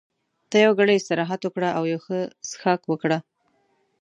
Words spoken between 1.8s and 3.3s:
یو څه څښاک وکړه.